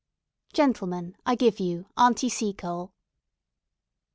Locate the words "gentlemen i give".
0.51-1.59